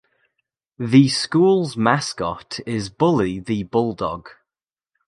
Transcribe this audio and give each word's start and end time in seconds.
The 0.79 1.09
school's 1.09 1.77
mascot 1.77 2.59
is 2.65 2.89
Bully 2.89 3.39
the 3.39 3.61
Bulldog. 3.61 4.29